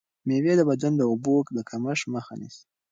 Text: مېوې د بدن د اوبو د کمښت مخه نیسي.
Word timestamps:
مېوې 0.27 0.53
د 0.57 0.61
بدن 0.69 0.93
د 0.97 1.01
اوبو 1.11 1.35
د 1.55 1.59
کمښت 1.69 2.05
مخه 2.13 2.33
نیسي. 2.39 2.63